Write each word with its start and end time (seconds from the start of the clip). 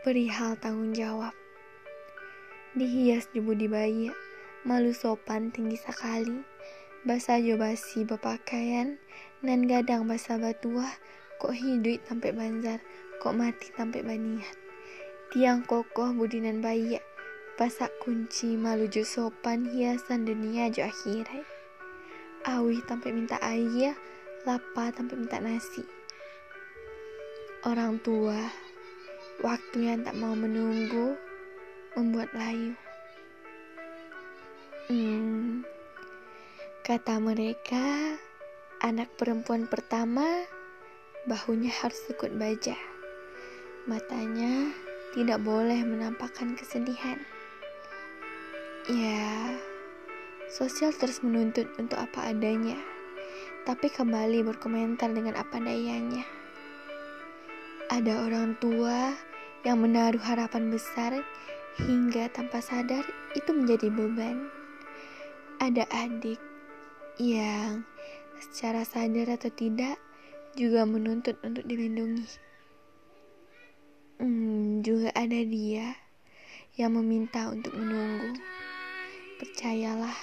perihal 0.00 0.56
tanggung 0.56 0.96
jawab. 0.96 1.36
Dihias 2.72 3.28
di 3.36 3.44
budi 3.44 3.68
bayi, 3.68 4.08
malu 4.64 4.96
sopan 4.96 5.52
tinggi 5.52 5.76
sekali, 5.76 6.40
basa 7.04 7.36
jo 7.36 7.60
basi 7.60 8.08
berpakaian, 8.08 8.96
nan 9.44 9.68
gadang 9.68 10.08
basa 10.08 10.40
batua, 10.40 10.88
kok 11.36 11.52
hidup 11.52 12.00
sampai 12.08 12.32
banjar, 12.32 12.80
kok 13.20 13.36
mati 13.36 13.68
sampai 13.76 14.00
baniat. 14.00 14.56
Tiang 15.36 15.68
kokoh 15.68 16.16
budi 16.16 16.40
nan 16.40 16.64
bayi, 16.64 16.96
pasak 17.60 17.92
kunci 18.00 18.56
malu 18.56 18.88
jo 18.88 19.04
sopan 19.04 19.68
hiasan 19.68 20.24
dunia 20.24 20.72
jo 20.72 20.88
akhirat. 20.88 21.44
Awi 22.48 22.80
sampai 22.88 23.12
minta 23.12 23.36
ayah, 23.44 23.92
lapa 24.48 24.96
sampai 24.96 25.20
minta 25.20 25.36
nasi. 25.44 25.84
Orang 27.68 28.00
tua 28.00 28.69
Waktu 29.40 29.88
yang 29.88 30.04
tak 30.04 30.20
mau 30.20 30.36
menunggu 30.36 31.16
membuat 31.96 32.28
layu. 32.36 32.76
Hmm, 34.92 35.64
kata 36.84 37.16
mereka, 37.16 38.20
anak 38.84 39.08
perempuan 39.16 39.64
pertama 39.64 40.44
bahunya 41.24 41.72
harus 41.72 42.04
ikut 42.12 42.36
baja. 42.36 42.76
Matanya 43.88 44.76
tidak 45.16 45.40
boleh 45.40 45.88
menampakkan 45.88 46.52
kesedihan. 46.52 47.16
Ya, 48.92 49.56
sosial 50.52 50.92
terus 50.92 51.24
menuntut 51.24 51.64
untuk 51.80 51.96
apa 51.96 52.28
adanya, 52.28 52.76
tapi 53.64 53.88
kembali 53.88 54.44
berkomentar 54.44 55.08
dengan 55.16 55.40
apa 55.40 55.56
dayanya. 55.56 56.28
Ada 57.88 58.28
orang 58.28 58.54
tua 58.60 59.29
yang 59.66 59.84
menaruh 59.84 60.20
harapan 60.20 60.72
besar 60.72 61.20
hingga 61.80 62.32
tanpa 62.32 62.64
sadar 62.64 63.04
itu 63.36 63.50
menjadi 63.52 63.92
beban. 63.92 64.48
Ada 65.60 65.84
adik 65.92 66.40
yang 67.20 67.84
secara 68.40 68.88
sadar 68.88 69.36
atau 69.36 69.52
tidak 69.52 70.00
juga 70.56 70.88
menuntut 70.88 71.36
untuk 71.44 71.68
dilindungi. 71.68 72.26
Hmm, 74.20 74.80
juga 74.84 75.12
ada 75.16 75.40
dia 75.44 75.96
yang 76.76 76.96
meminta 76.96 77.48
untuk 77.52 77.76
menunggu. 77.76 78.40
Percayalah, 79.40 80.16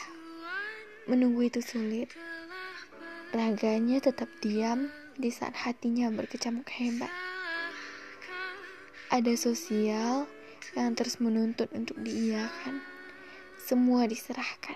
menunggu 1.09 1.50
itu 1.50 1.61
sulit. 1.61 2.09
Raganya 3.33 4.02
tetap 4.02 4.30
diam 4.42 4.89
di 5.17 5.33
saat 5.33 5.54
hatinya 5.58 6.09
berkecamuk 6.14 6.70
hebat. 6.78 7.09
Ada 9.08 9.39
sosial 9.39 10.27
yang 10.75 10.91
terus 10.91 11.23
menuntut 11.23 11.72
untuk 11.72 11.95
diiakan. 12.03 12.83
Semua 13.55 14.03
diserahkan. 14.03 14.75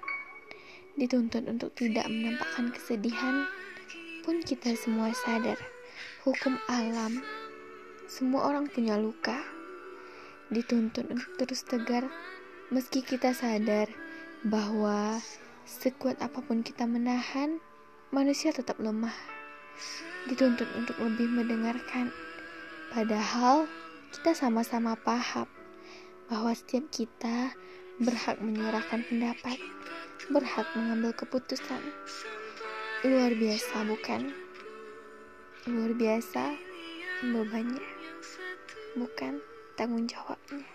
Dituntut 0.95 1.43
untuk 1.51 1.75
tidak 1.75 2.07
menampakkan 2.07 2.71
kesedihan. 2.71 3.43
Pun 4.23 4.39
kita 4.39 4.71
semua 4.79 5.11
sadar, 5.11 5.59
hukum 6.23 6.55
alam. 6.71 7.19
Semua 8.07 8.47
orang 8.47 8.71
punya 8.71 8.95
luka. 8.95 9.35
Dituntut 10.47 11.11
untuk 11.11 11.27
terus 11.35 11.67
tegar, 11.67 12.07
meski 12.71 13.03
kita 13.03 13.35
sadar 13.35 13.91
bahwa 14.47 15.19
sekuat 15.67 16.23
apa 16.23 16.39
pun 16.39 16.63
kita 16.63 16.87
menahan, 16.87 17.59
manusia 18.15 18.55
tetap 18.55 18.79
lemah. 18.79 19.15
Dituntut 20.31 20.71
untuk 20.79 20.95
lebih 21.03 21.27
mendengarkan. 21.27 22.15
Padahal 22.95 23.67
kita 24.11 24.35
sama-sama 24.35 24.99
paham 24.99 25.47
bahwa 26.27 26.51
setiap 26.51 26.83
kita 26.91 27.55
berhak 27.95 28.43
menyuarakan 28.43 29.07
pendapat, 29.07 29.55
berhak 30.27 30.67
mengambil 30.75 31.15
keputusan. 31.15 31.79
Luar 33.07 33.31
biasa, 33.31 33.87
bukan? 33.87 34.35
Luar 35.71 35.95
biasa 35.95 36.59
bebannya, 37.23 37.87
bukan 38.99 39.39
tanggung 39.79 40.03
jawabnya. 40.03 40.67